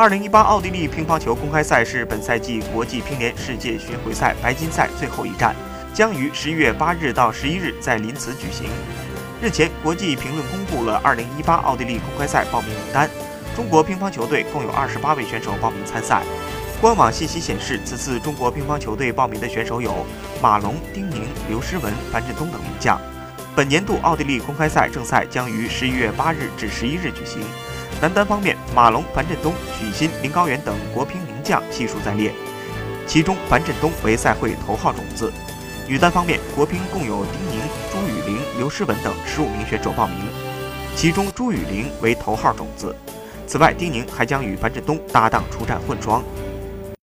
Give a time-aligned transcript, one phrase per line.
[0.00, 5.54] 二零一八奥地利乒乓球公开赛是本赛季国际乒联世界巡回赛白金赛最后一站，
[5.92, 8.66] 将于十一月八日到十一日在林茨举行。
[9.42, 13.10] 日前，国际评论公布了二零一八奥地利公开赛报名名单，
[13.54, 16.22] 中国乒乓球队共有二十八位选手报名参赛。
[16.80, 20.06] 官网信息显示，此次中国乒乓球队报名的选手有
[20.40, 22.98] 马龙、丁宁、刘诗雯、樊振东等名将。
[23.60, 27.42] 本年度奥地利公开赛正赛将于十一月八日至十一日举行。
[28.00, 32.32] 男单方面，马龙、樊振东、许昕、林高远等国乒名将悉数在列，
[33.06, 35.30] 其中樊振东为赛会头号种子。
[35.86, 37.60] 女单方面，国乒共有丁宁、
[37.92, 40.16] 朱雨玲、刘诗雯等十五名选手报名，
[40.96, 42.96] 其中朱雨玲为头号种子。
[43.46, 46.24] 此外，丁宁还将与樊振东搭档出战混双。